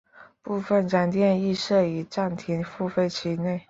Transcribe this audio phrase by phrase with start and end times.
[0.41, 3.59] 部分商店亦设于站厅付费区内。